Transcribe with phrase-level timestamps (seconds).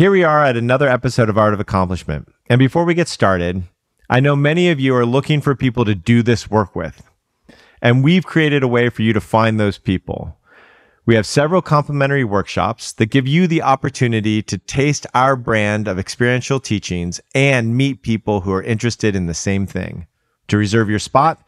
[0.00, 2.32] Here we are at another episode of Art of Accomplishment.
[2.48, 3.64] And before we get started,
[4.08, 7.02] I know many of you are looking for people to do this work with.
[7.82, 10.38] And we've created a way for you to find those people.
[11.04, 15.98] We have several complimentary workshops that give you the opportunity to taste our brand of
[15.98, 20.06] experiential teachings and meet people who are interested in the same thing.
[20.48, 21.42] To reserve your spot,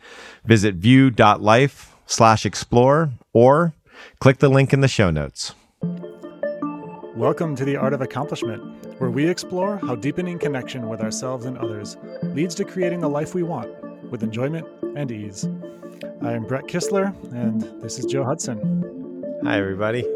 [0.44, 3.72] visit view.life slash explore or
[4.20, 5.54] click the link in the show notes.
[7.16, 8.62] Welcome to the Art of Accomplishment,
[8.98, 13.34] where we explore how deepening connection with ourselves and others leads to creating the life
[13.34, 13.70] we want
[14.10, 15.46] with enjoyment and ease.
[16.22, 19.40] I am Brett Kistler, and this is Joe Hudson.
[19.44, 20.08] Hi, everybody.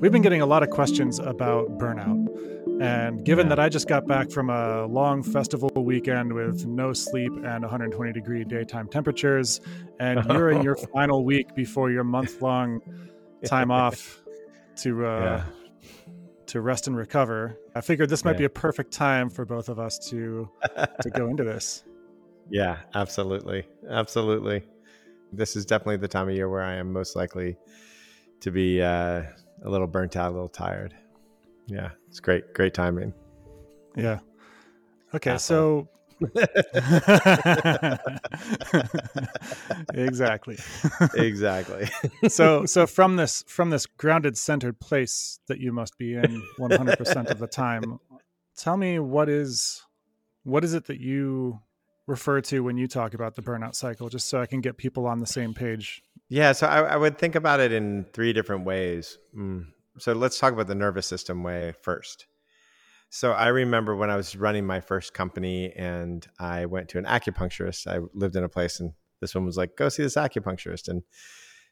[0.00, 2.80] We've been getting a lot of questions about burnout.
[2.80, 7.32] And given that I just got back from a long festival weekend with no sleep
[7.44, 9.60] and 120 degree daytime temperatures,
[10.00, 12.80] and you're in your final week before your month long
[13.44, 14.22] time off
[14.76, 15.44] to uh, yeah.
[16.46, 17.58] to rest and recover.
[17.74, 18.38] I figured this might yeah.
[18.38, 20.48] be a perfect time for both of us to
[21.02, 21.84] to go into this.
[22.48, 24.62] Yeah, absolutely, absolutely.
[25.32, 27.56] This is definitely the time of year where I am most likely
[28.38, 29.22] to be uh,
[29.64, 30.94] a little burnt out, a little tired.
[31.66, 33.12] Yeah, it's great, great timing.
[33.96, 34.20] Yeah.
[35.12, 35.86] Okay, Asshole.
[35.86, 35.88] so
[39.94, 40.56] exactly.
[41.14, 41.88] exactly.
[42.28, 47.30] so so from this from this grounded centered place that you must be in 100%
[47.30, 47.98] of the time,
[48.56, 49.84] tell me what is
[50.44, 51.60] what is it that you
[52.06, 55.06] refer to when you talk about the burnout cycle just so I can get people
[55.06, 56.02] on the same page.
[56.28, 59.18] Yeah, so I, I would think about it in three different ways.
[59.36, 59.66] Mm.
[59.98, 62.26] So let's talk about the nervous system way first.
[63.08, 67.04] So I remember when I was running my first company and I went to an
[67.04, 67.86] acupuncturist.
[67.86, 70.88] I lived in a place and this one was like, go see this acupuncturist.
[70.88, 71.02] And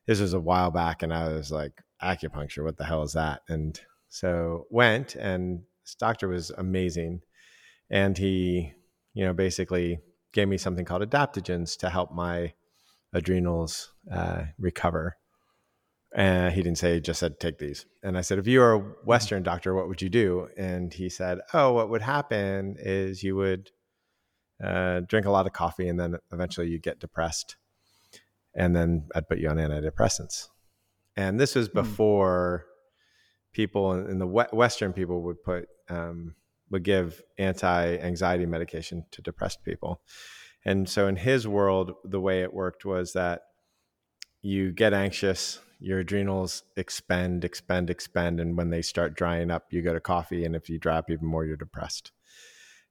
[0.06, 1.02] this was a while back.
[1.02, 3.42] And I was like, acupuncture, what the hell is that?
[3.48, 7.20] And so went and this doctor was amazing.
[7.90, 8.72] And he,
[9.12, 9.98] you know, basically
[10.32, 12.54] gave me something called adaptogens to help my
[13.12, 15.16] adrenals uh, recover.
[16.14, 17.86] And he didn't say, he just said, take these.
[18.04, 20.48] And I said, if you were a Western doctor, what would you do?
[20.56, 23.70] And he said, oh, what would happen is you would
[24.62, 27.56] uh, drink a lot of coffee and then eventually you get depressed.
[28.54, 30.48] And then I'd put you on antidepressants.
[31.16, 31.80] And this was hmm.
[31.80, 33.52] before mm.
[33.52, 36.36] people in the Western people would put, um,
[36.70, 40.00] would give anti-anxiety medication to depressed people.
[40.64, 43.42] And so in his world, the way it worked was that
[44.40, 48.40] you get anxious, your adrenals expend, expend, expend.
[48.40, 50.46] And when they start drying up, you go to coffee.
[50.46, 52.10] And if you dry up even more, you're depressed.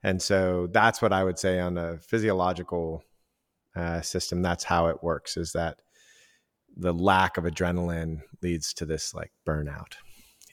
[0.03, 3.03] And so that's what I would say on a physiological
[3.75, 4.43] uh, system.
[4.43, 5.81] That's how it works is that
[6.77, 9.95] the lack of adrenaline leads to this like burnout.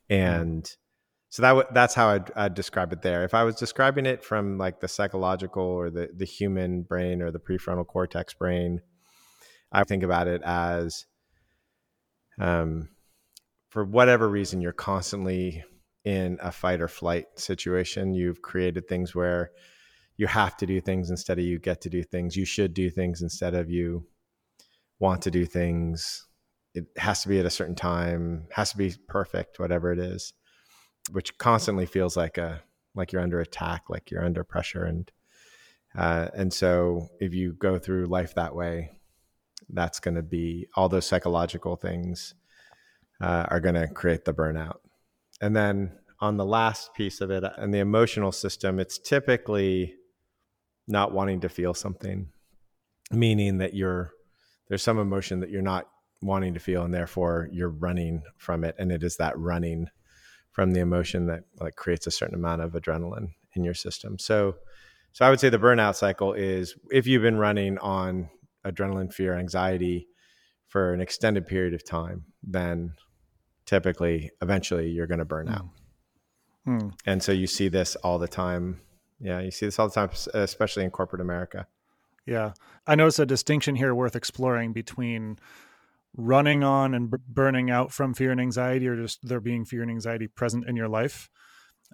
[0.08, 0.76] And mm.
[1.28, 3.22] so that w- that's how I'd, I'd describe it there.
[3.24, 7.30] If I was describing it from like the psychological or the, the human brain or
[7.30, 8.80] the prefrontal cortex brain,
[9.72, 11.04] I think about it as
[12.38, 12.88] um,
[13.70, 15.64] for whatever reason, you're constantly
[16.04, 18.14] in a fight or flight situation.
[18.14, 19.50] You've created things where
[20.16, 22.36] you have to do things instead of you get to do things.
[22.36, 24.06] You should do things instead of you
[24.98, 26.26] want to do things.
[26.74, 30.32] It has to be at a certain time, has to be perfect, whatever it is,
[31.10, 32.62] which constantly feels like a
[32.94, 35.10] like you're under attack, like you're under pressure, and
[35.96, 38.90] uh, and so if you go through life that way,
[39.72, 42.34] that's going to be all those psychological things
[43.20, 44.78] uh, are going to create the burnout.
[45.40, 49.94] And then on the last piece of it, and the emotional system, it's typically
[50.86, 52.28] not wanting to feel something,
[53.10, 54.12] meaning that you're
[54.68, 55.88] there's some emotion that you're not
[56.22, 58.76] wanting to feel, and therefore you're running from it.
[58.78, 59.88] And it is that running
[60.52, 64.18] from the emotion that like creates a certain amount of adrenaline in your system.
[64.18, 64.56] So,
[65.12, 68.28] so I would say the burnout cycle is if you've been running on
[68.64, 70.06] adrenaline, fear, anxiety
[70.68, 72.92] for an extended period of time, then
[73.66, 75.66] typically eventually you're going to burn out.
[76.66, 76.92] Mm.
[77.06, 78.80] And so you see this all the time.
[79.20, 81.66] Yeah, you see this all the time, especially in corporate America.
[82.26, 82.52] Yeah.
[82.86, 85.38] I notice a distinction here worth exploring between
[86.16, 89.82] running on and b- burning out from fear and anxiety or just there being fear
[89.82, 91.28] and anxiety present in your life.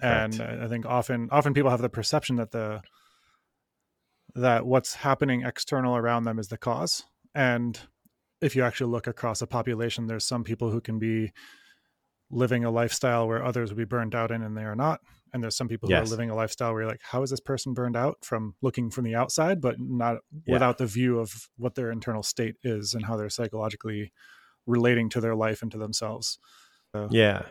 [0.03, 2.83] And I think often often people have the perception that the
[4.37, 7.05] that what's happening external around them is the cause.
[7.35, 7.79] And
[8.41, 11.33] if you actually look across a population, there's some people who can be
[12.31, 15.01] living a lifestyle where others would be burned out in and they are not.
[15.33, 15.99] And there's some people yes.
[15.99, 18.55] who are living a lifestyle where you're like, how is this person burned out from
[18.63, 20.53] looking from the outside, but not yeah.
[20.55, 24.13] without the view of what their internal state is and how they're psychologically
[24.67, 26.39] relating to their life and to themselves.
[26.95, 27.43] So, yeah.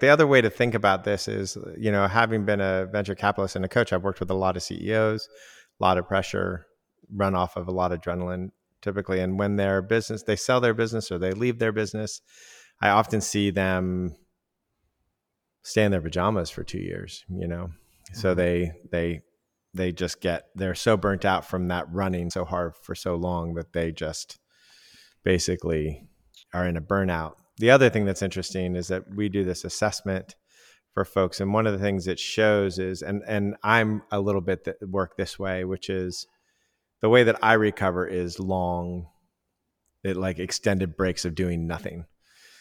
[0.00, 3.56] The other way to think about this is, you know, having been a venture capitalist
[3.56, 5.28] and a coach, I've worked with a lot of CEOs,
[5.80, 6.66] a lot of pressure,
[7.10, 8.50] run off of a lot of adrenaline
[8.82, 9.20] typically.
[9.20, 12.20] And when their business, they sell their business or they leave their business,
[12.80, 14.14] I often see them
[15.62, 17.66] stay in their pajamas for two years, you know?
[17.66, 18.14] Mm-hmm.
[18.20, 19.22] So they, they,
[19.74, 23.54] they just get, they're so burnt out from that running so hard for so long
[23.54, 24.38] that they just
[25.24, 26.06] basically
[26.54, 27.34] are in a burnout.
[27.58, 30.34] The other thing that's interesting is that we do this assessment
[30.92, 31.40] for folks.
[31.40, 34.76] And one of the things it shows is, and, and I'm a little bit that
[34.88, 36.26] work this way, which is
[37.00, 39.06] the way that I recover is long,
[40.02, 42.06] it like extended breaks of doing nothing.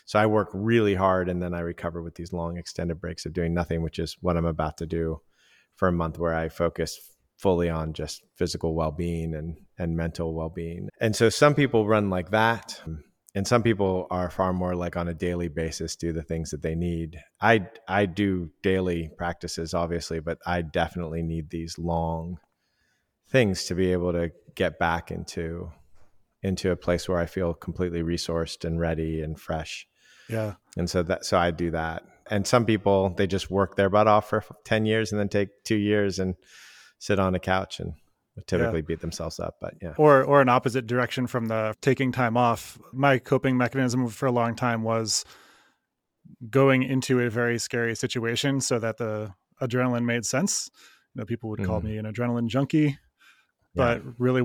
[0.06, 3.34] So I work really hard and then I recover with these long extended breaks of
[3.34, 5.22] doing nothing, which is what I'm about to do
[5.76, 7.00] for a month where I focus
[7.38, 10.90] fully on just physical well-being and and mental well-being.
[11.02, 12.82] And so some people run like that
[13.36, 16.62] and some people are far more like on a daily basis do the things that
[16.62, 17.20] they need.
[17.42, 22.40] I I do daily practices obviously, but I definitely need these long
[23.30, 25.72] things to be able to get back into
[26.42, 29.86] into a place where I feel completely resourced and ready and fresh.
[30.30, 30.54] Yeah.
[30.78, 32.04] And so that so I do that.
[32.32, 35.50] And some people they just work their butt off for 10 years and then take
[35.66, 36.36] 2 years and
[37.00, 37.94] sit on a couch and
[38.48, 38.86] typically yeah.
[38.88, 42.78] beat themselves up but yeah or or an opposite direction from the taking time off
[42.92, 45.24] my coping mechanism for a long time was
[46.50, 50.70] going into a very scary situation so that the adrenaline made sense
[51.14, 51.86] you know people would call mm.
[51.86, 52.98] me an adrenaline junkie
[53.74, 54.12] but yeah.
[54.18, 54.44] really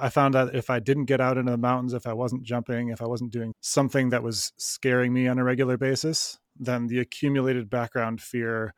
[0.00, 2.90] I found that if I didn't get out into the mountains, if I wasn't jumping,
[2.90, 6.98] if I wasn't doing something that was scaring me on a regular basis, then the
[6.98, 8.74] accumulated background fear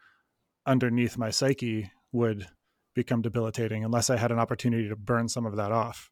[0.66, 2.46] underneath my psyche would
[2.98, 6.10] become debilitating unless I had an opportunity to burn some of that off.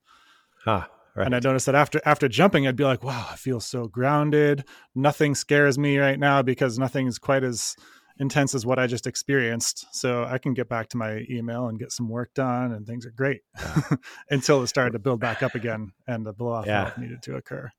[0.64, 0.86] Huh,
[1.16, 1.26] right.
[1.26, 4.64] And I noticed that after after jumping, I'd be like, wow, I feel so grounded.
[4.94, 7.74] Nothing scares me right now because nothing's quite as
[8.18, 9.86] intense as what I just experienced.
[9.92, 13.04] So I can get back to my email and get some work done and things
[13.04, 13.42] are great
[14.30, 16.92] until it started to build back up again and the blow off yeah.
[16.96, 17.70] needed to occur.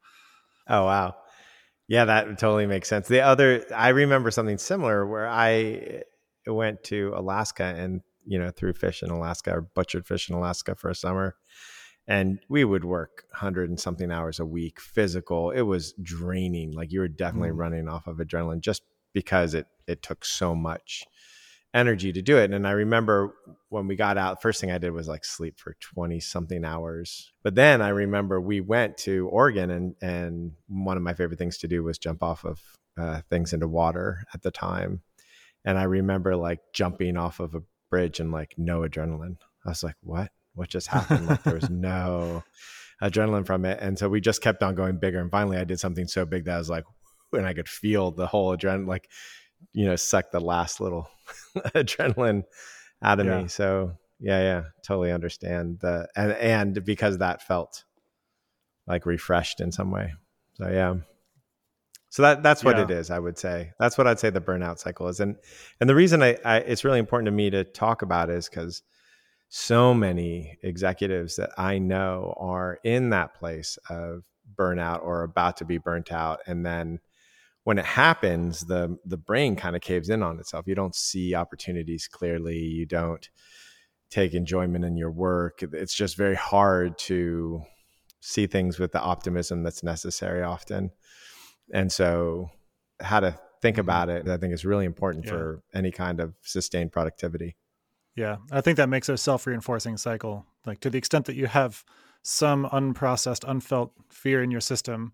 [0.67, 1.15] Oh, wow.
[1.87, 3.07] Yeah, that totally makes sense.
[3.07, 6.03] The other, I remember something similar where I
[6.45, 10.75] went to Alaska and, you know, threw fish in Alaska or butchered fish in Alaska
[10.75, 11.35] for a summer.
[12.07, 15.51] And we would work hundred and something hours a week, physical.
[15.51, 16.71] It was draining.
[16.71, 17.57] Like you were definitely mm.
[17.57, 18.83] running off of adrenaline just
[19.13, 21.03] because it it took so much
[21.73, 22.51] energy to do it.
[22.51, 23.35] And I remember
[23.69, 27.31] when we got out, first thing I did was like sleep for 20 something hours.
[27.43, 31.57] But then I remember we went to Oregon and and one of my favorite things
[31.59, 32.61] to do was jump off of
[32.97, 35.01] uh, things into water at the time.
[35.65, 39.37] And I remember like jumping off of a bridge and like no adrenaline.
[39.65, 40.31] I was like, what?
[40.55, 41.27] What just happened?
[41.27, 42.43] like there was no
[43.01, 43.79] adrenaline from it.
[43.81, 45.19] And so we just kept on going bigger.
[45.19, 46.85] And finally I did something so big that I was like,
[47.33, 49.09] and I could feel the whole adrenaline, like,
[49.73, 51.09] you know, suck the last little
[51.57, 52.43] adrenaline
[53.01, 53.41] out of yeah.
[53.41, 53.47] me.
[53.47, 57.83] So yeah, yeah, totally understand the, and, and because that felt
[58.87, 60.13] like refreshed in some way.
[60.55, 60.95] So yeah.
[62.09, 62.83] So that that's what yeah.
[62.83, 63.71] it is, I would say.
[63.79, 65.19] That's what I'd say the burnout cycle is.
[65.19, 65.35] And
[65.79, 68.81] and the reason I, I it's really important to me to talk about is because
[69.49, 74.23] so many executives that I know are in that place of
[74.57, 76.99] burnout or about to be burnt out and then
[77.67, 80.67] when it happens, the the brain kind of caves in on itself.
[80.67, 82.59] You don't see opportunities clearly.
[82.59, 83.29] You don't
[84.09, 85.61] take enjoyment in your work.
[85.61, 87.63] It's just very hard to
[88.21, 90.91] see things with the optimism that's necessary often.
[91.73, 92.49] And so,
[92.99, 93.81] how to think mm-hmm.
[93.81, 95.31] about it, I think is really important yeah.
[95.31, 97.55] for any kind of sustained productivity.
[98.15, 100.45] Yeah, I think that makes a self reinforcing cycle.
[100.65, 101.83] Like to the extent that you have
[102.23, 105.13] some unprocessed, unfelt fear in your system,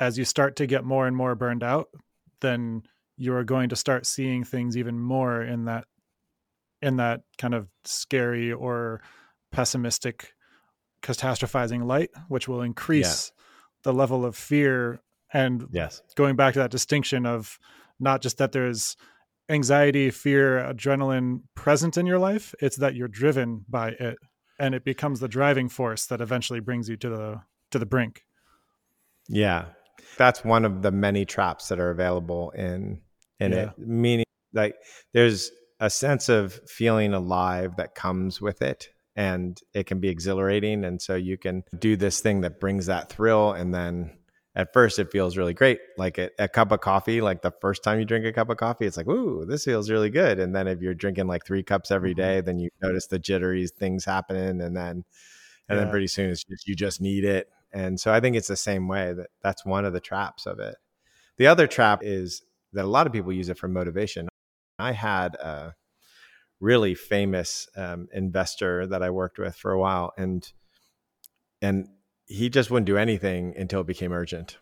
[0.00, 1.88] as you start to get more and more burned out,
[2.40, 2.82] then
[3.16, 5.84] you're going to start seeing things even more in that
[6.80, 9.00] in that kind of scary or
[9.50, 10.32] pessimistic
[11.02, 13.42] catastrophizing light, which will increase yeah.
[13.82, 15.00] the level of fear.
[15.32, 17.58] And yes, going back to that distinction of
[18.00, 18.96] not just that there's
[19.48, 24.18] anxiety, fear, adrenaline present in your life, it's that you're driven by it
[24.58, 28.24] and it becomes the driving force that eventually brings you to the to the brink.
[29.28, 29.66] Yeah,
[30.16, 33.00] that's one of the many traps that are available in
[33.38, 33.58] in yeah.
[33.58, 33.78] it.
[33.78, 34.74] Meaning, like
[35.12, 40.84] there's a sense of feeling alive that comes with it, and it can be exhilarating.
[40.84, 44.17] And so you can do this thing that brings that thrill, and then
[44.58, 47.82] at first it feels really great like a, a, cup of coffee like the first
[47.82, 50.54] time you drink a cup of coffee it's like ooh this feels really good and
[50.54, 52.44] then if you're drinking like three cups every mm-hmm.
[52.44, 55.04] then you notice the jittery things happening and then
[55.70, 55.76] and yeah.
[55.76, 58.56] then pretty soon it's just you just need it and so I think it's the
[58.56, 60.76] same way that that's one of the traps of it.
[61.36, 64.28] The other trap is that a lot of people use it for motivation.
[64.78, 65.74] I had a
[66.60, 70.50] really famous um, investor that I worked with for a while, and
[71.60, 71.88] and
[72.28, 74.58] he just wouldn't do anything until it became urgent.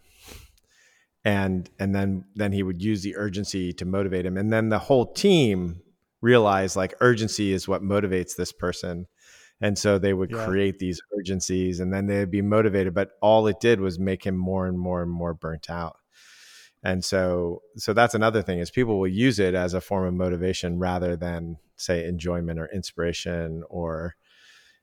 [1.25, 4.39] And and then then he would use the urgency to motivate him.
[4.39, 5.83] And then the whole team
[6.23, 9.07] realized like urgency is what motivates this person.
[9.61, 10.45] And so they would yeah.
[10.45, 14.37] create these urgencies and then they'd be motivated but all it did was make him
[14.37, 15.97] more and more and more burnt out.
[16.85, 20.15] And so so that's another thing is people will use it as a form of
[20.15, 24.15] motivation rather than say enjoyment or inspiration or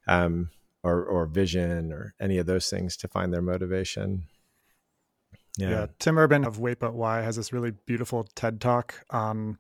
[0.05, 0.49] um
[0.83, 4.23] or or vision or any of those things to find their motivation
[5.57, 5.69] yeah.
[5.69, 5.85] yeah.
[5.99, 9.57] Tim Urban of Wait But Why has this really beautiful TED talk on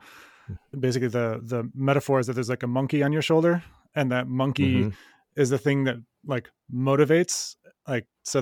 [0.47, 0.79] hmm.
[0.79, 3.63] basically the the metaphor is that there's like a monkey on your shoulder
[3.95, 4.89] and that monkey mm-hmm.
[5.35, 7.55] is the thing that like motivates
[7.87, 8.41] like so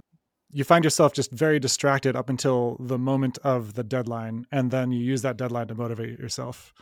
[0.53, 4.91] you find yourself just very distracted up until the moment of the deadline and then
[4.91, 6.73] you use that deadline to motivate yourself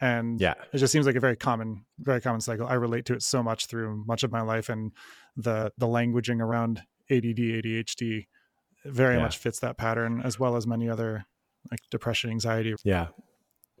[0.00, 3.14] and yeah it just seems like a very common very common cycle i relate to
[3.14, 4.92] it so much through much of my life and
[5.36, 8.26] the the languaging around add adhd
[8.84, 9.22] very yeah.
[9.22, 11.24] much fits that pattern as well as many other
[11.70, 13.08] like depression anxiety yeah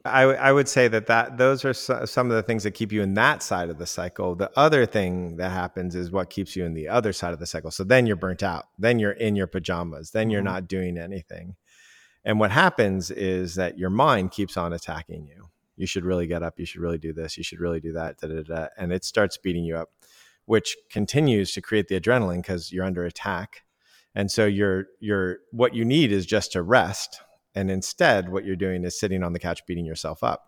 [0.04, 3.02] I, I would say that, that those are some of the things that keep you
[3.02, 4.34] in that side of the cycle.
[4.34, 7.46] The other thing that happens is what keeps you in the other side of the
[7.46, 7.70] cycle.
[7.70, 8.66] So then you're burnt out.
[8.78, 10.12] Then you're in your pajamas.
[10.12, 10.54] Then you're mm-hmm.
[10.54, 11.56] not doing anything.
[12.24, 15.49] And what happens is that your mind keeps on attacking you.
[15.80, 16.58] You should really get up.
[16.58, 17.36] You should really do this.
[17.36, 18.18] You should really do that.
[18.18, 19.90] Da, da, da, and it starts beating you up,
[20.44, 23.62] which continues to create the adrenaline because you're under attack
[24.14, 27.20] and so you're you're what you need is just to rest
[27.54, 30.44] and instead what you're doing is sitting on the couch beating yourself up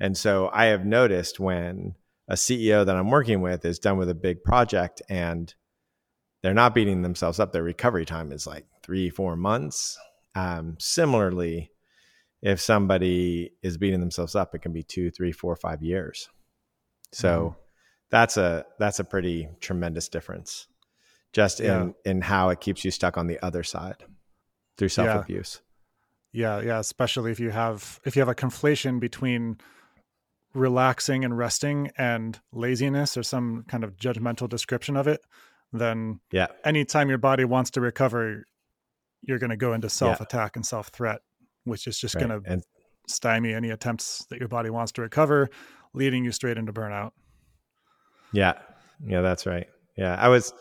[0.00, 1.94] and so i have noticed when
[2.28, 5.54] a ceo that i'm working with is done with a big project and
[6.42, 9.98] they're not beating themselves up their recovery time is like three four months
[10.34, 11.71] um, similarly
[12.42, 16.28] if somebody is beating themselves up it can be two three four five years
[17.12, 17.62] so mm.
[18.10, 20.66] that's a that's a pretty tremendous difference
[21.32, 21.82] just yeah.
[21.82, 24.04] in in how it keeps you stuck on the other side
[24.76, 25.60] through self abuse.
[26.32, 26.58] Yeah.
[26.58, 29.58] yeah, yeah, especially if you have if you have a conflation between
[30.54, 35.20] relaxing and resting and laziness or some kind of judgmental description of it,
[35.72, 38.44] then yeah, anytime your body wants to recover,
[39.22, 40.58] you're going to go into self attack yeah.
[40.58, 41.20] and self threat,
[41.64, 42.28] which is just right.
[42.28, 42.62] going to
[43.08, 45.48] stymie any attempts that your body wants to recover,
[45.94, 47.12] leading you straight into burnout.
[48.32, 48.54] Yeah,
[49.04, 49.66] yeah, that's right.
[49.96, 50.52] Yeah, I was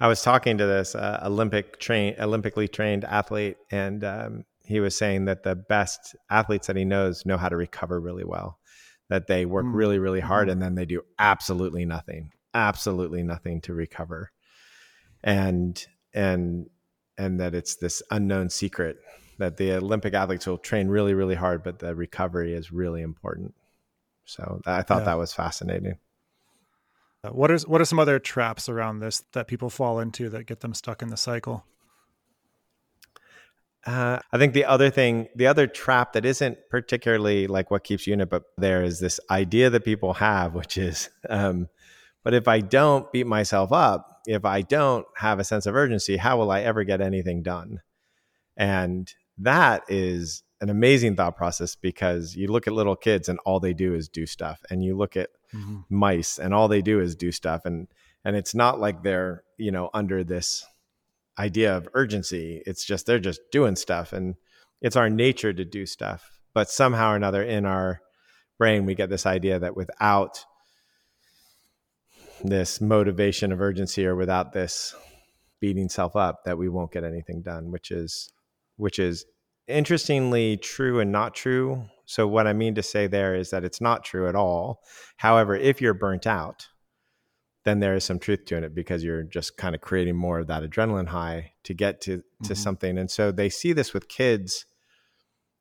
[0.00, 4.96] I was talking to this uh, Olympic train, Olympically trained athlete, and um, he was
[4.96, 8.58] saying that the best athletes that he knows know how to recover really well.
[9.08, 9.74] That they work mm.
[9.74, 10.52] really, really hard, mm-hmm.
[10.52, 14.30] and then they do absolutely nothing, absolutely nothing to recover,
[15.24, 16.66] and and
[17.16, 18.98] and that it's this unknown secret
[19.38, 23.54] that the Olympic athletes will train really, really hard, but the recovery is really important.
[24.24, 25.04] So I thought yeah.
[25.04, 25.98] that was fascinating.
[27.24, 30.44] Uh, what is what are some other traps around this that people fall into that
[30.44, 31.64] get them stuck in the cycle?
[33.86, 38.06] Uh, I think the other thing, the other trap that isn't particularly like what keeps
[38.06, 41.68] you in it, but there is this idea that people have, which is, um,
[42.22, 46.18] but if I don't beat myself up, if I don't have a sense of urgency,
[46.18, 47.80] how will I ever get anything done?
[48.58, 53.60] And that is an amazing thought process because you look at little kids and all
[53.60, 55.80] they do is do stuff and you look at mm-hmm.
[55.88, 57.88] mice and all they do is do stuff and
[58.24, 60.66] and it's not like they're you know under this
[61.38, 64.34] idea of urgency it's just they're just doing stuff and
[64.80, 68.00] it's our nature to do stuff but somehow or another in our
[68.58, 70.44] brain we get this idea that without
[72.42, 74.94] this motivation of urgency or without this
[75.60, 78.32] beating self up that we won't get anything done which is
[78.78, 79.26] which is
[79.66, 81.84] interestingly true and not true.
[82.06, 84.80] So, what I mean to say there is that it's not true at all.
[85.18, 86.66] However, if you're burnt out,
[87.64, 90.46] then there is some truth to it because you're just kind of creating more of
[90.46, 92.54] that adrenaline high to get to to mm-hmm.
[92.54, 92.96] something.
[92.96, 94.64] And so they see this with kids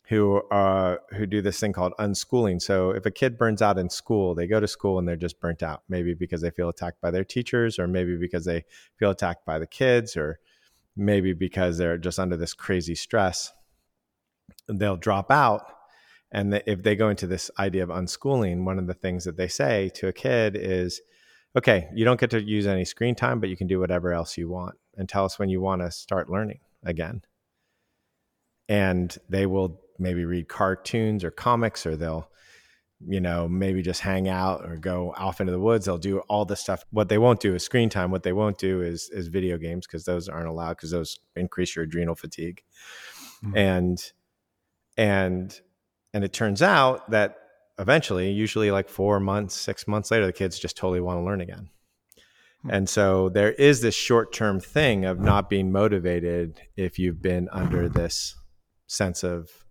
[0.08, 2.62] who uh who do this thing called unschooling.
[2.62, 5.42] So if a kid burns out in school, they go to school and they're just
[5.42, 8.64] burnt out, maybe because they feel attacked by their teachers or maybe because they
[8.98, 10.40] feel attacked by the kids or
[10.98, 13.52] maybe because they're just under this crazy stress
[14.68, 15.74] they'll drop out.
[16.32, 19.38] And the, if they go into this idea of unschooling one of the things that
[19.38, 21.02] they say to a kid is
[21.58, 24.38] okay you don't get to use any screen time but you can do whatever else
[24.38, 27.22] you want and tell us when you want to start learning again.
[28.68, 32.30] And they will maybe read cartoons or comics or they'll
[33.06, 36.46] you know maybe just hang out or go off into the woods they'll do all
[36.46, 39.28] this stuff what they won't do is screen time what they won't do is is
[39.28, 42.64] video games because those aren't allowed because those increase your adrenal fatigue
[43.44, 43.56] mm-hmm.
[43.56, 44.14] and
[44.98, 45.62] and
[46.14, 47.38] And it turns out that
[47.78, 51.42] eventually, usually like four months, six months later, the kids just totally want to learn
[51.42, 51.70] again.
[52.64, 52.72] Hmm.
[52.72, 57.50] And so there is this short term thing of not being motivated if you've been
[57.52, 58.36] under this
[58.88, 59.67] sense of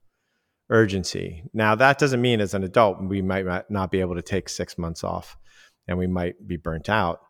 [0.71, 1.45] urgency.
[1.53, 4.77] Now, that doesn't mean as an adult, we might not be able to take six
[4.79, 5.37] months off
[5.87, 7.21] and we might be burnt out.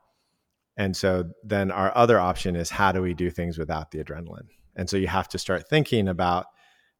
[0.76, 4.48] And so then our other option is how do we do things without the adrenaline?
[4.74, 6.46] And so you have to start thinking about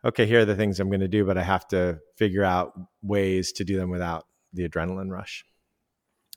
[0.05, 2.73] okay, here are the things I'm going to do, but I have to figure out
[3.02, 5.45] ways to do them without the adrenaline rush.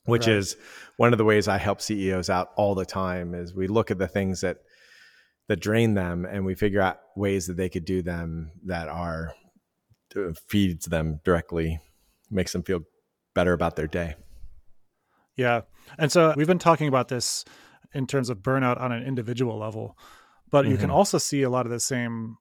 [0.05, 0.37] Which right.
[0.37, 0.57] is
[0.97, 3.99] one of the ways I help CEOs out all the time is we look at
[3.99, 4.57] the things that
[5.49, 9.33] that drain them and we figure out ways that they could do them that are
[10.47, 11.79] feeds them directly,
[12.29, 12.81] makes them feel
[13.33, 14.15] better about their day.
[15.35, 15.61] Yeah.
[15.97, 17.45] And so we've been talking about this
[17.93, 19.97] in terms of burnout on an individual level,
[20.51, 20.71] but mm-hmm.
[20.71, 20.97] you can mm-hmm.
[20.97, 22.37] also see a lot of the same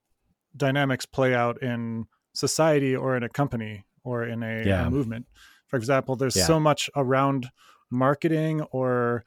[0.57, 4.87] dynamics play out in society or in a company or in a, yeah.
[4.87, 5.27] a movement.
[5.69, 6.47] For example, there's yeah.
[6.47, 7.49] so much around
[7.91, 9.25] marketing or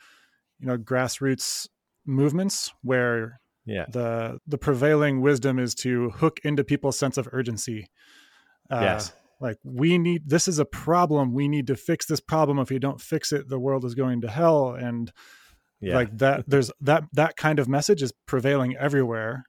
[0.60, 1.68] you know grassroots
[2.06, 3.86] movements where yeah.
[3.90, 7.88] the the prevailing wisdom is to hook into people's sense of urgency.
[8.72, 9.14] Uh, yes.
[9.40, 11.34] Like we need this is a problem.
[11.34, 12.60] We need to fix this problem.
[12.60, 14.76] If you don't fix it, the world is going to hell.
[14.76, 15.12] And
[15.80, 15.96] yeah.
[15.96, 19.46] like that, there's that that kind of message is prevailing everywhere.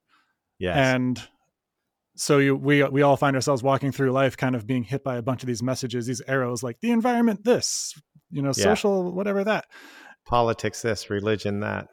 [0.59, 0.77] Yes.
[0.77, 1.23] And
[2.17, 5.17] so you, we we all find ourselves walking through life kind of being hit by
[5.17, 7.95] a bunch of these messages these arrows like the environment this
[8.31, 8.65] you know yeah.
[8.65, 9.65] social whatever that
[10.27, 11.89] politics this religion that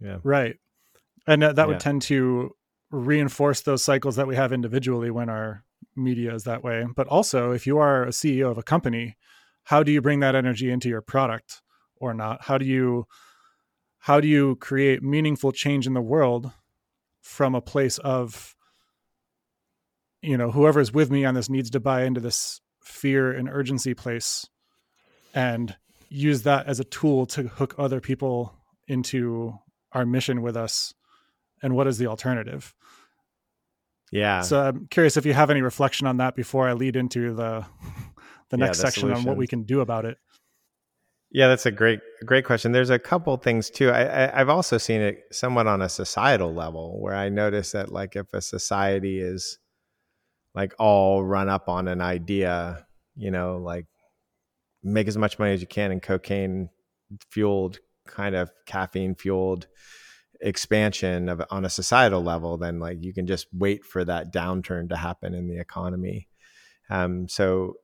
[0.00, 0.56] yeah right
[1.26, 2.50] and that, that would tend to
[2.90, 5.64] reinforce those cycles that we have individually when our
[5.96, 6.86] media is that way.
[6.94, 9.16] But also if you are a ceo of a company
[9.66, 11.60] how do you bring that energy into your product
[11.96, 12.42] or not?
[12.42, 13.06] How do you
[13.98, 16.52] how do you create meaningful change in the world
[17.20, 18.54] from a place of
[20.22, 23.92] you know whoever's with me on this needs to buy into this fear and urgency
[23.92, 24.48] place
[25.34, 25.74] and
[26.08, 28.54] use that as a tool to hook other people
[28.86, 29.58] into
[29.90, 30.94] our mission with us?
[31.60, 32.72] And what is the alternative
[34.12, 34.40] yeah.
[34.42, 37.64] So i'm curious if you have any reflection on that before i lead into the
[38.50, 39.18] the next yeah, the section solution.
[39.20, 40.18] on what we can do about it.
[41.30, 42.72] Yeah that's a great great question.
[42.72, 43.90] There's a couple things too.
[43.90, 47.90] I, I i've also seen it somewhat on a societal level where i notice that
[47.90, 49.58] like if a society is
[50.56, 53.86] like all run up on an idea, you know, like
[54.82, 56.70] make as much money as you can in cocaine
[57.30, 59.66] fueled kind of caffeine fueled
[60.40, 64.88] expansion of on a societal level, then like you can just wait for that downturn
[64.88, 66.28] to happen in the economy.
[66.90, 67.74] Um, so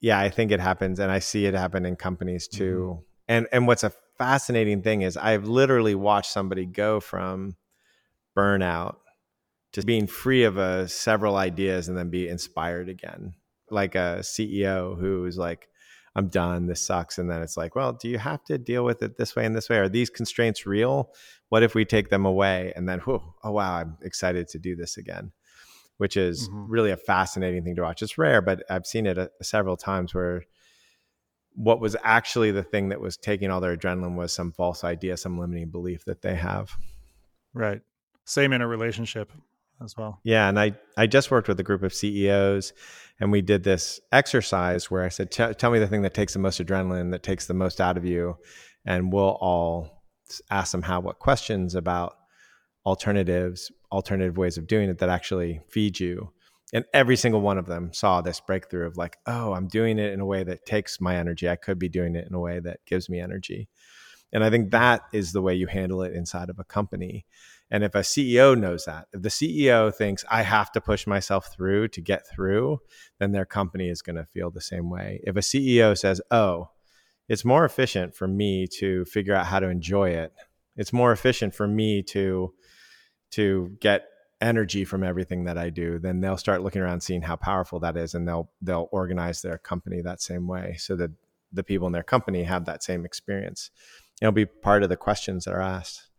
[0.00, 2.94] yeah, I think it happens and I see it happen in companies too.
[2.94, 3.04] Mm-hmm.
[3.28, 7.56] And and what's a fascinating thing is I've literally watched somebody go from
[8.36, 8.96] burnout
[9.72, 13.34] to being free of a several ideas and then be inspired again
[13.70, 15.68] like a ceo who's like
[16.16, 19.02] i'm done this sucks and then it's like well do you have to deal with
[19.02, 19.78] it this way and this way?
[19.78, 21.12] Are these constraints real?
[21.48, 22.72] What if we take them away?
[22.76, 25.32] And then whew, oh wow i'm excited to do this again
[25.98, 26.70] which is mm-hmm.
[26.70, 28.02] really a fascinating thing to watch.
[28.02, 30.42] It's rare but i've seen it a, uh, several times where
[31.54, 35.16] what was actually the thing that was taking all their adrenaline was some false idea
[35.16, 36.76] some limiting belief that they have.
[37.52, 37.80] Right.
[38.24, 39.32] Same in a relationship
[39.82, 40.20] as well.
[40.24, 42.72] Yeah, and I I just worked with a group of CEOs,
[43.18, 46.38] and we did this exercise where I said, "Tell me the thing that takes the
[46.38, 48.36] most adrenaline, that takes the most out of you,"
[48.84, 50.04] and we'll all
[50.50, 52.16] ask them how what questions about
[52.86, 56.32] alternatives, alternative ways of doing it that actually feed you.
[56.72, 60.12] And every single one of them saw this breakthrough of like, oh, I'm doing it
[60.12, 61.48] in a way that takes my energy.
[61.48, 63.68] I could be doing it in a way that gives me energy.
[64.32, 67.26] And I think that is the way you handle it inside of a company.
[67.70, 71.52] And if a CEO knows that, if the CEO thinks I have to push myself
[71.54, 72.80] through to get through,
[73.18, 75.20] then their company is going to feel the same way.
[75.22, 76.70] If a CEO says, oh,
[77.28, 80.32] it's more efficient for me to figure out how to enjoy it.
[80.76, 82.52] It's more efficient for me to
[83.32, 84.06] to get
[84.40, 87.96] energy from everything that I do, then they'll start looking around seeing how powerful that
[87.96, 91.10] is and they'll they'll organize their company that same way so that
[91.52, 93.70] the people in their company have that same experience.
[94.20, 96.09] It'll be part of the questions that are asked.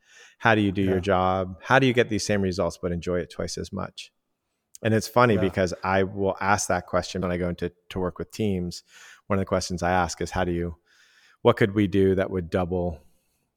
[0.41, 0.89] How do you do yeah.
[0.89, 1.57] your job?
[1.61, 4.11] How do you get these same results but enjoy it twice as much?
[4.81, 5.41] And it's funny yeah.
[5.41, 8.81] because I will ask that question when I go into to work with teams.
[9.27, 10.77] One of the questions I ask is how do you
[11.43, 13.03] what could we do that would double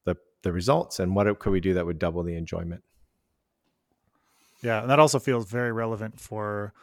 [0.04, 2.82] the the results and what could we do that would double the enjoyment?
[4.60, 6.74] Yeah, and that also feels very relevant for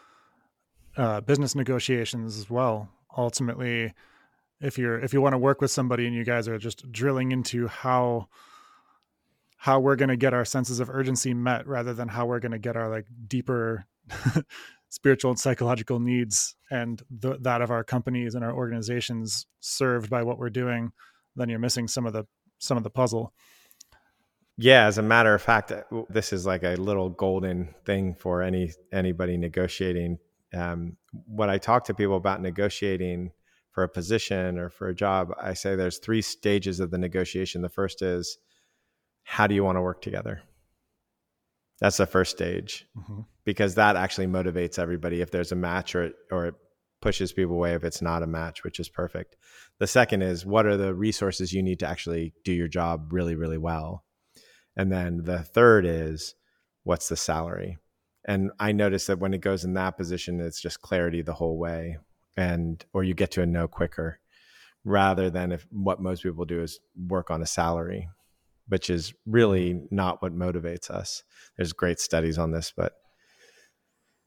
[0.97, 2.89] uh, business negotiations as well.
[3.15, 3.93] Ultimately,
[4.59, 7.31] if you're if you want to work with somebody and you guys are just drilling
[7.31, 8.29] into how
[9.61, 12.51] how we're going to get our senses of urgency met rather than how we're going
[12.51, 13.85] to get our like deeper
[14.89, 20.23] spiritual and psychological needs and the, that of our companies and our organizations served by
[20.23, 20.91] what we're doing,
[21.35, 22.25] then you're missing some of the
[22.57, 23.33] some of the puzzle.
[24.57, 28.41] Yeah, as a matter of fact, uh, this is like a little golden thing for
[28.41, 30.17] any anybody negotiating.
[30.55, 30.97] Um,
[31.27, 33.31] when I talk to people about negotiating
[33.69, 37.61] for a position or for a job, I say there's three stages of the negotiation.
[37.61, 38.39] The first is
[39.23, 40.41] how do you want to work together?
[41.79, 43.21] That's the first stage mm-hmm.
[43.43, 46.55] because that actually motivates everybody if there's a match or or it
[47.01, 49.35] pushes people away if it's not a match, which is perfect.
[49.79, 53.35] The second is what are the resources you need to actually do your job really
[53.35, 54.05] really well?
[54.77, 56.35] And then the third is
[56.83, 57.77] what's the salary?
[58.25, 61.57] And I notice that when it goes in that position, it's just clarity the whole
[61.57, 61.97] way
[62.37, 64.19] and or you get to a no quicker
[64.83, 68.07] rather than if what most people do is work on a salary
[68.67, 71.23] which is really not what motivates us
[71.57, 72.93] there's great studies on this but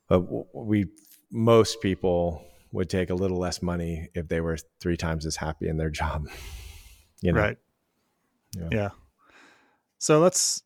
[0.08, 0.22] but
[0.54, 0.86] we
[1.30, 5.68] most people would take a little less money if they were three times as happy
[5.68, 6.26] in their job
[7.20, 7.58] you know right
[8.56, 8.68] yeah.
[8.70, 8.88] yeah.
[9.98, 10.62] so let's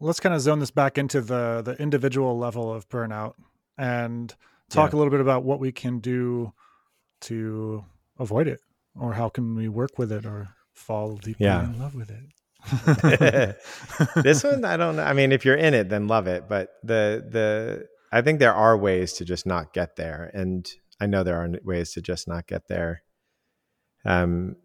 [0.00, 3.34] let's kind of zone this back into the the individual level of burnout
[3.78, 4.34] and
[4.68, 4.96] talk yeah.
[4.96, 6.52] a little bit about what we can do
[7.20, 7.84] to
[8.18, 8.60] avoid it
[8.98, 11.64] or how can we work with it or fall deeply yeah.
[11.64, 12.24] in love with it
[14.22, 15.02] this one i don't know.
[15.02, 16.48] I mean if you're in it then love it.
[16.48, 20.30] But the the i think there are ways to just not get there.
[20.32, 20.70] And
[21.00, 23.02] i know there are ways to just not get there.
[24.04, 24.56] Um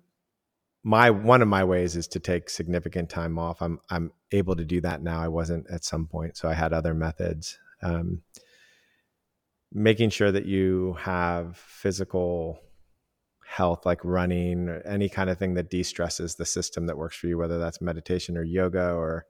[0.84, 3.62] my one of my ways is to take significant time off.
[3.62, 5.20] I'm i'm able to do that now.
[5.22, 7.58] I wasn't at some point so i had other methods.
[7.82, 8.22] Um
[9.74, 12.60] making sure that you have physical
[13.48, 17.28] health like running or any kind of thing that de-stresses the system that works for
[17.28, 19.26] you whether that's meditation or yoga or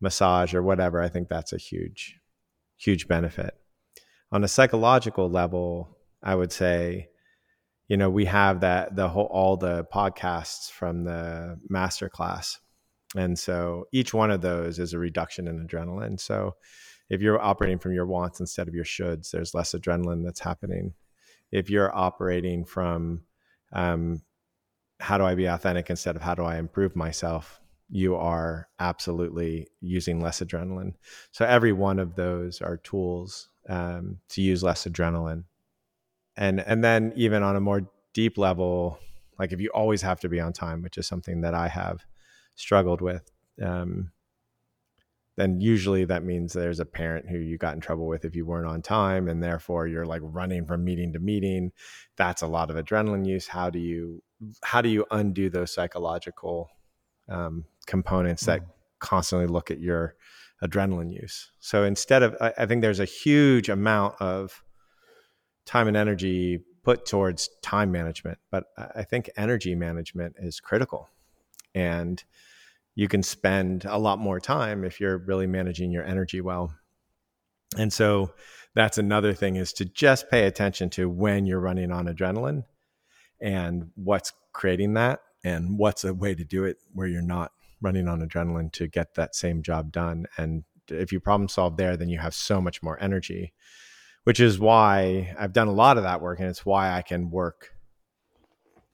[0.00, 2.18] massage or whatever i think that's a huge
[2.76, 3.54] huge benefit.
[4.32, 7.08] On a psychological level i would say
[7.88, 12.58] you know we have that the whole all the podcasts from the master class
[13.14, 16.18] and so each one of those is a reduction in adrenaline.
[16.18, 16.56] So
[17.08, 20.94] if you're operating from your wants instead of your shoulds, there's less adrenaline that's happening.
[21.52, 23.22] If you're operating from
[23.74, 24.22] um,
[25.00, 27.60] how do I be authentic instead of how do I improve myself,
[27.90, 30.94] you are absolutely using less adrenaline.
[31.32, 35.44] So every one of those are tools um, to use less adrenaline.
[36.36, 38.98] And and then even on a more deep level,
[39.38, 42.04] like if you always have to be on time, which is something that I have
[42.56, 43.30] struggled with.
[43.62, 44.10] Um,
[45.36, 48.46] then usually that means there's a parent who you got in trouble with if you
[48.46, 51.72] weren't on time and therefore you're like running from meeting to meeting.
[52.16, 53.48] That's a lot of adrenaline use.
[53.48, 54.22] How do you
[54.62, 56.70] how do you undo those psychological
[57.28, 58.66] um, components that mm.
[58.98, 60.14] constantly look at your
[60.62, 61.50] adrenaline use?
[61.58, 64.62] So instead of I, I think there's a huge amount of
[65.66, 71.08] time and energy put towards time management but i think energy management is critical.
[71.74, 72.22] And
[72.94, 76.74] you can spend a lot more time if you're really managing your energy well.
[77.76, 78.34] And so
[78.74, 82.64] that's another thing is to just pay attention to when you're running on adrenaline
[83.40, 88.08] and what's creating that and what's a way to do it where you're not running
[88.08, 90.26] on adrenaline to get that same job done.
[90.36, 93.52] And if you problem solve there, then you have so much more energy,
[94.24, 96.38] which is why I've done a lot of that work.
[96.38, 97.70] And it's why I can work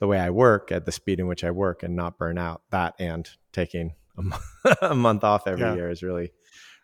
[0.01, 2.63] the way I work at the speed in which I work and not burn out.
[2.71, 5.75] That and taking a, a month off every yeah.
[5.75, 6.33] year is really,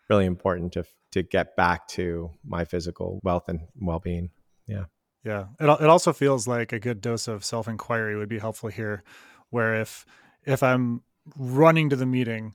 [0.09, 4.29] really important to to get back to my physical wealth and well being.
[4.67, 4.85] Yeah.
[5.23, 5.45] Yeah.
[5.59, 9.03] It it also feels like a good dose of self inquiry would be helpful here,
[9.49, 10.05] where if
[10.45, 11.01] if I'm
[11.35, 12.53] running to the meeting,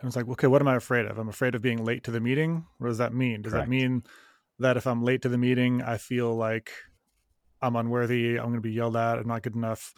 [0.00, 1.18] and it's like, okay, what am I afraid of?
[1.18, 2.64] I'm afraid of being late to the meeting.
[2.78, 3.42] What does that mean?
[3.42, 3.66] Does Correct.
[3.66, 4.02] that mean
[4.58, 6.72] that if I'm late to the meeting, I feel like
[7.62, 9.94] I'm unworthy, I'm going to be yelled at, I'm not good enough.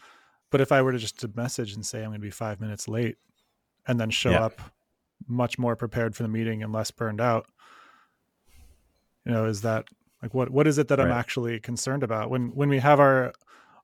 [0.51, 2.61] But if I were to just to message and say I'm going to be five
[2.61, 3.17] minutes late,
[3.87, 4.45] and then show yeah.
[4.45, 4.61] up
[5.27, 7.47] much more prepared for the meeting and less burned out,
[9.25, 9.85] you know, is that
[10.21, 11.07] like what what is it that right.
[11.07, 13.33] I'm actually concerned about when when we have our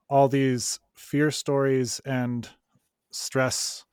[0.10, 2.50] all these fear stories and
[3.12, 3.86] stress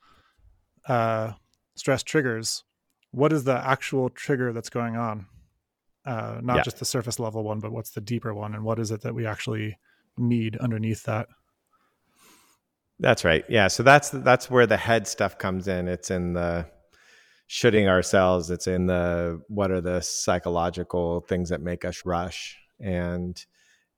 [0.88, 1.32] uh
[1.74, 2.64] stress triggers
[3.10, 5.26] what is the actual trigger that's going on
[6.08, 6.62] uh, not yeah.
[6.62, 9.14] just the surface level one, but what's the deeper one, and what is it that
[9.14, 9.76] we actually
[10.16, 11.28] need underneath that?
[12.98, 13.44] That's right.
[13.48, 13.68] Yeah.
[13.68, 15.86] So that's that's where the head stuff comes in.
[15.86, 16.66] It's in the
[17.46, 18.50] shooting ourselves.
[18.50, 23.44] It's in the what are the psychological things that make us rush and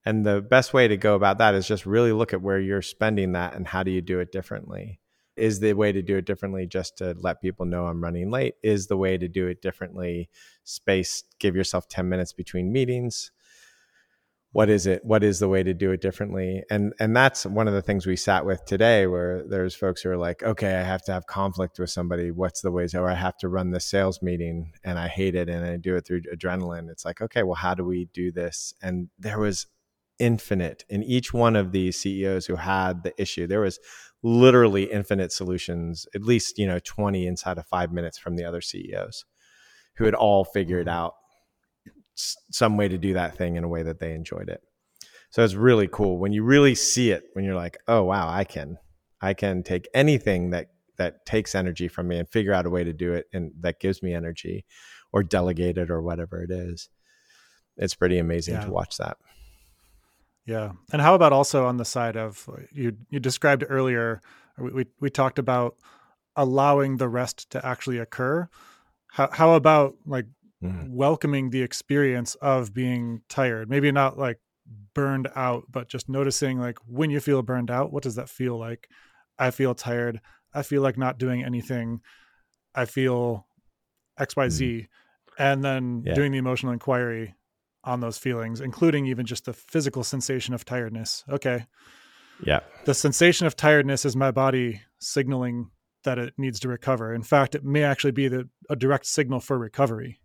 [0.05, 2.83] and the best way to go about that is just really look at where you're
[2.83, 5.00] spending that and how do you do it differently
[5.41, 8.55] is the way to do it differently just to let people know I'm running late?
[8.63, 10.29] Is the way to do it differently?
[10.65, 13.31] Space, give yourself 10 minutes between meetings.
[14.53, 15.05] What is it?
[15.05, 16.65] What is the way to do it differently?
[16.69, 20.11] And and that's one of the things we sat with today where there's folks who
[20.11, 22.33] are like, okay, I have to have conflict with somebody.
[22.33, 25.49] What's the ways or I have to run this sales meeting and I hate it
[25.49, 26.91] and I do it through adrenaline.
[26.91, 28.75] It's like, okay, well, how do we do this?
[28.83, 29.67] And there was
[30.21, 33.47] infinite in each one of these CEOs who had the issue.
[33.47, 33.81] There was
[34.23, 38.61] literally infinite solutions, at least, you know, 20 inside of five minutes from the other
[38.61, 39.25] CEOs
[39.97, 40.97] who had all figured mm-hmm.
[40.97, 41.15] out
[42.15, 44.61] some way to do that thing in a way that they enjoyed it.
[45.31, 48.45] So it's really cool when you really see it, when you're like, oh, wow, I
[48.45, 48.79] can,
[49.21, 52.85] I can take anything that, that takes energy from me and figure out a way
[52.85, 54.67] to do it and that gives me energy
[55.13, 56.89] or delegate it or whatever it is.
[57.77, 58.65] It's pretty amazing yeah.
[58.65, 59.17] to watch that.
[60.51, 60.73] Yeah.
[60.93, 64.21] And how about also on the side of you you described earlier
[64.59, 65.77] we we, we talked about
[66.35, 68.49] allowing the rest to actually occur.
[69.13, 70.27] How how about like
[70.61, 70.89] mm.
[70.89, 73.71] welcoming the experience of being tired?
[73.71, 74.41] Maybe not like
[74.93, 78.59] burned out, but just noticing like when you feel burned out, what does that feel
[78.59, 78.89] like?
[79.39, 80.21] I feel tired.
[80.53, 82.01] I feel like not doing anything.
[82.75, 83.47] I feel
[84.19, 84.61] XYZ.
[84.61, 84.87] Mm.
[85.39, 86.15] And then yeah.
[86.15, 87.37] doing the emotional inquiry
[87.85, 91.25] on those feelings, including even just the physical sensation of tiredness.
[91.29, 91.67] Okay.
[92.45, 92.61] Yeah.
[92.85, 95.71] The sensation of tiredness is my body signaling
[96.05, 97.15] that it needs to recover.
[97.15, 100.21] In fact, it may actually be the, a direct signal for recovery.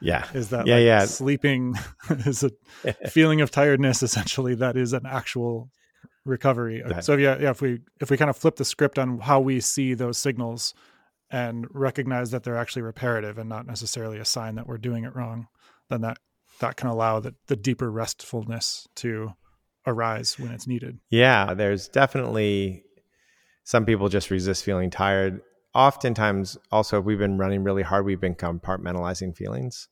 [0.00, 0.26] Yeah.
[0.34, 1.04] Is that yeah, like yeah.
[1.04, 1.74] sleeping
[2.10, 2.50] is a
[3.08, 5.70] feeling of tiredness essentially that is an actual
[6.24, 6.82] recovery.
[6.82, 9.20] Uh, that, so yeah, yeah, if we if we kind of flip the script on
[9.20, 10.74] how we see those signals
[11.30, 15.14] and recognize that they're actually reparative and not necessarily a sign that we're doing it
[15.14, 15.46] wrong
[15.92, 16.18] then that
[16.60, 19.32] that can allow the, the deeper restfulness to
[19.86, 20.98] arise when it's needed.
[21.10, 22.84] Yeah, there's definitely
[23.64, 25.40] some people just resist feeling tired.
[25.74, 29.88] Oftentimes, also, if we've been running really hard, we've been compartmentalizing feelings.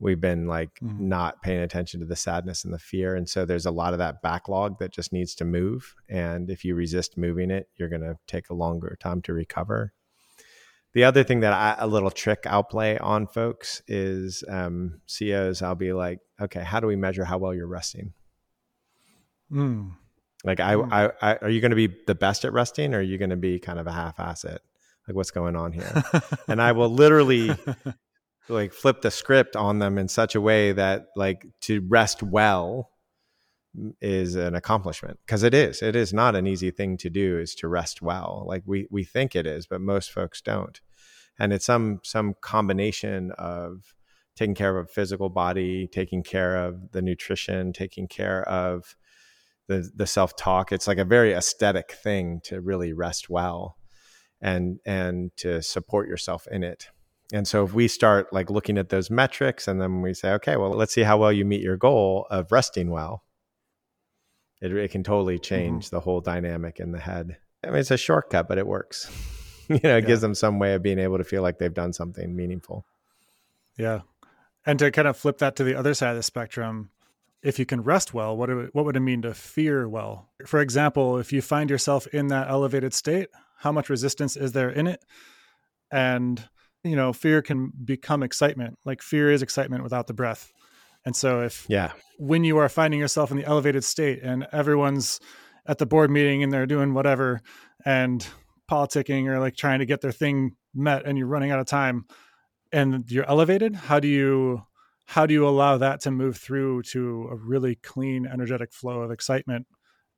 [0.00, 1.08] We've been like mm-hmm.
[1.08, 3.16] not paying attention to the sadness and the fear.
[3.16, 5.94] And so there's a lot of that backlog that just needs to move.
[6.08, 9.92] And if you resist moving it, you're going to take a longer time to recover.
[10.94, 15.62] The other thing that I, a little trick I'll play on folks is um, CEOs.
[15.62, 18.14] I'll be like, okay, how do we measure how well you're resting?
[19.52, 19.92] Mm.
[20.44, 20.92] Like, I, mm.
[20.92, 23.30] I, I, are you going to be the best at resting, or are you going
[23.30, 24.62] to be kind of a half-ass it?
[25.06, 26.02] Like, what's going on here?
[26.48, 27.50] and I will literally
[28.48, 32.90] like flip the script on them in such a way that like to rest well
[34.00, 35.82] is an accomplishment because it is.
[35.82, 38.44] It is not an easy thing to do is to rest well.
[38.46, 40.80] Like we we think it is but most folks don't.
[41.38, 43.94] And it's some some combination of
[44.36, 48.96] taking care of a physical body taking care of the nutrition taking care of
[49.66, 50.72] the the self-talk.
[50.72, 53.76] It's like a very aesthetic thing to really rest well
[54.40, 56.88] and and to support yourself in it.
[57.32, 60.56] And so if we start like looking at those metrics and then we say okay
[60.56, 63.22] well let's see how well you meet your goal of resting well
[64.60, 65.42] it, it can totally mm-hmm.
[65.42, 65.96] change mm-hmm.
[65.96, 67.36] the whole dynamic in the head.
[67.64, 69.10] I mean, it's a shortcut, but it works.
[69.68, 70.06] you know, it yeah.
[70.06, 72.84] gives them some way of being able to feel like they've done something meaningful.
[73.76, 74.00] Yeah.
[74.66, 76.90] And to kind of flip that to the other side of the spectrum,
[77.42, 80.28] if you can rest well, what, it, what would it mean to fear well?
[80.46, 84.70] For example, if you find yourself in that elevated state, how much resistance is there
[84.70, 85.04] in it?
[85.90, 86.42] And,
[86.84, 88.78] you know, fear can become excitement.
[88.84, 90.52] Like fear is excitement without the breath.
[91.08, 95.20] And so if yeah, when you are finding yourself in the elevated state and everyone's
[95.64, 97.40] at the board meeting and they're doing whatever
[97.82, 98.26] and
[98.70, 102.04] politicking or like trying to get their thing met and you're running out of time
[102.72, 104.64] and you're elevated, how do you
[105.06, 109.10] how do you allow that to move through to a really clean energetic flow of
[109.10, 109.66] excitement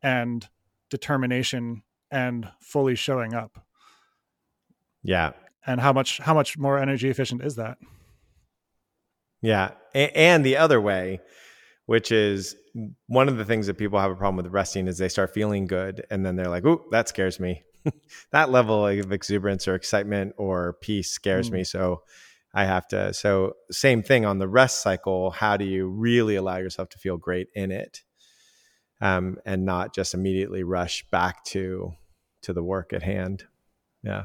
[0.03, 0.49] and
[0.91, 3.65] determination and fully showing up?
[5.05, 5.35] Yeah.
[5.65, 7.79] And how much how much more energy efficient is that?
[9.43, 9.73] Yeah.
[9.95, 11.21] and the other way,
[11.87, 12.57] which is
[13.07, 15.67] one of the things that people have a problem with resting is they start feeling
[15.67, 17.65] good and then they're like, "Ooh, that scares me."
[18.33, 21.55] that level of exuberance or excitement or peace scares mm.
[21.55, 21.65] me.
[21.65, 22.03] So
[22.53, 23.15] I have to.
[23.15, 25.31] So same thing on the rest cycle.
[25.31, 28.03] How do you really allow yourself to feel great in it,
[29.01, 31.93] um, and not just immediately rush back to
[32.43, 33.45] to the work at hand?
[34.03, 34.25] Yeah,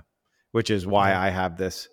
[0.52, 1.88] which is why I have this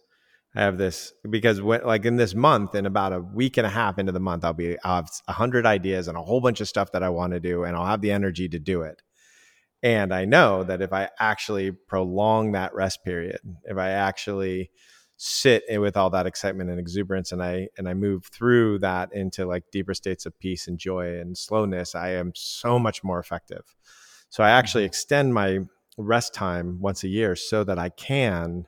[0.54, 3.70] I have this because when, like in this month, in about a week and a
[3.70, 6.60] half into the month, I'll be I'll have a hundred ideas and a whole bunch
[6.60, 9.00] of stuff that I want to do, and I'll have the energy to do it.
[9.82, 14.70] And I know that if I actually prolong that rest period, if I actually
[15.16, 19.46] sit with all that excitement and exuberance, and I and I move through that into
[19.46, 23.74] like deeper states of peace and joy and slowness, I am so much more effective.
[24.28, 24.88] So I actually mm-hmm.
[24.88, 25.60] extend my
[25.96, 28.66] rest time once a year so that I can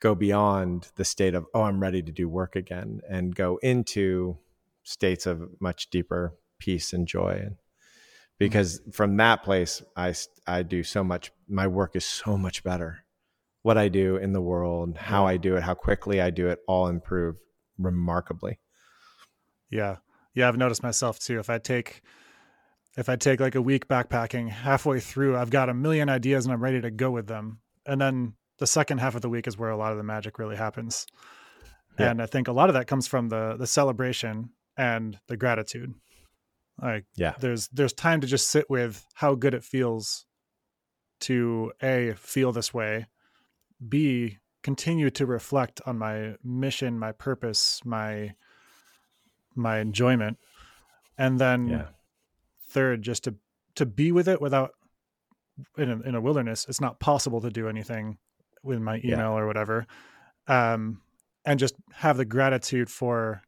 [0.00, 4.38] go beyond the state of, oh, I'm ready to do work again and go into
[4.84, 7.40] states of much deeper peace and joy.
[7.42, 7.56] And mm-hmm.
[8.38, 10.14] because from that place, I,
[10.46, 13.04] I do so much, my work is so much better.
[13.62, 16.60] What I do in the world, how I do it, how quickly I do it,
[16.68, 17.40] all improve
[17.76, 18.60] remarkably.
[19.68, 19.96] Yeah.
[20.34, 20.48] Yeah.
[20.48, 21.38] I've noticed myself too.
[21.38, 22.02] If I take,
[22.96, 26.52] if I take like a week backpacking, halfway through, I've got a million ideas and
[26.52, 27.60] I'm ready to go with them.
[27.84, 30.38] And then the second half of the week is where a lot of the magic
[30.38, 31.06] really happens.
[31.98, 32.10] Yeah.
[32.10, 35.94] And I think a lot of that comes from the the celebration and the gratitude.
[36.80, 37.34] Like yeah.
[37.40, 40.26] there's there's time to just sit with how good it feels
[41.20, 43.06] to A feel this way,
[43.86, 48.34] B continue to reflect on my mission, my purpose, my
[49.54, 50.38] my enjoyment.
[51.16, 51.86] And then yeah.
[52.68, 53.34] third just to
[53.74, 54.72] to be with it without
[55.76, 58.18] in a, in a wilderness it's not possible to do anything
[58.62, 59.28] with my email yeah.
[59.30, 59.86] or whatever
[60.48, 61.00] um,
[61.44, 63.42] and just have the gratitude for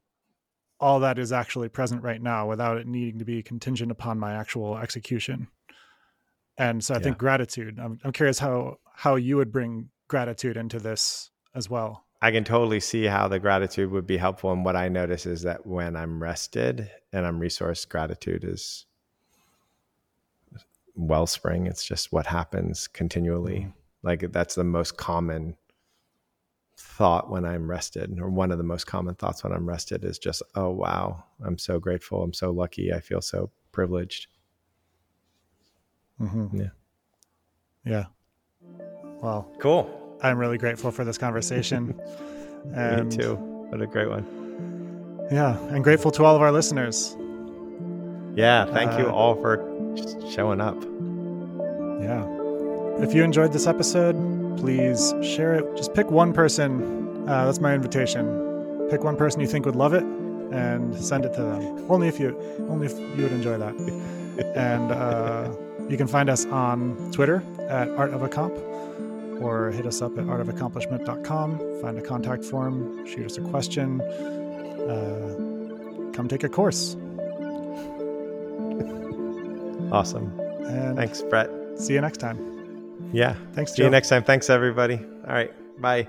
[0.78, 4.34] all that is actually present right now without it needing to be contingent upon my
[4.34, 5.48] actual execution.
[6.56, 7.04] And so i yeah.
[7.04, 12.04] think gratitude I'm, I'm curious how how you would bring gratitude into this as well.
[12.22, 15.42] I can totally see how the gratitude would be helpful and what i notice is
[15.42, 18.84] that when i'm rested and i'm resourced gratitude is
[20.94, 23.60] wellspring it's just what happens continually.
[23.60, 25.56] Mm like that's the most common
[26.80, 30.18] thought when I'm rested, or one of the most common thoughts when I'm rested is
[30.18, 32.22] just, oh, wow, I'm so grateful.
[32.22, 32.92] I'm so lucky.
[32.92, 34.28] I feel so privileged.
[36.20, 36.60] Mm-hmm.
[36.60, 36.68] Yeah.
[37.84, 38.04] Yeah.
[39.22, 40.18] Well, cool.
[40.22, 41.98] I'm really grateful for this conversation.
[42.74, 43.34] and Me too.
[43.36, 45.28] What a great one.
[45.30, 45.58] Yeah.
[45.68, 47.16] And grateful to all of our listeners.
[48.34, 48.66] Yeah.
[48.66, 49.58] Thank uh, you all for
[50.30, 50.82] showing up.
[52.02, 52.39] Yeah.
[53.02, 54.14] If you enjoyed this episode,
[54.58, 55.76] please share it.
[55.76, 57.26] Just pick one person.
[57.26, 58.88] Uh, that's my invitation.
[58.90, 61.90] Pick one person you think would love it and send it to them.
[61.90, 63.74] Only if you only if you would enjoy that.
[64.54, 65.50] and uh,
[65.88, 68.52] you can find us on Twitter at Art of a Comp
[69.40, 71.80] or hit us up at artofaccomplishment.com.
[71.80, 76.96] Find a contact form, shoot us a question, uh, come take a course.
[79.90, 80.38] Awesome.
[80.66, 81.48] And Thanks, Brett.
[81.76, 82.59] See you next time.
[83.12, 83.34] Yeah.
[83.52, 83.84] Thanks, See Joe.
[83.84, 84.22] you next time.
[84.24, 84.96] Thanks, everybody.
[84.96, 85.52] All right.
[85.80, 86.08] Bye.